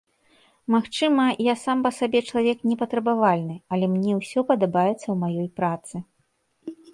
Магчыма, 0.75 1.25
я 1.47 1.53
сам 1.63 1.83
па 1.87 1.91
сабе 1.97 2.19
чалавек 2.31 2.63
непатрабавальны, 2.69 3.55
але 3.77 3.85
мне 3.97 4.17
ўсё 4.21 4.39
падабаецца 4.53 5.05
ў 5.05 5.15
маёй 5.27 5.47
працы. 5.61 5.95